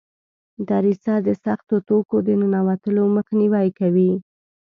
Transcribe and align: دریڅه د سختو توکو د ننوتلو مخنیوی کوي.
دریڅه 0.67 1.15
د 1.27 1.29
سختو 1.43 1.75
توکو 1.87 2.17
د 2.27 2.29
ننوتلو 2.41 3.03
مخنیوی 3.15 3.67
کوي. 3.79 4.11